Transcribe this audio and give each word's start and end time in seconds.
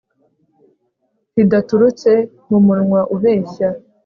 ridaturutse 1.35 2.11
mu 2.47 2.57
munwa 2.65 3.01
ubeshya 3.15 3.69